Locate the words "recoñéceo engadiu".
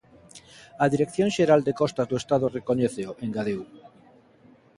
2.57-3.61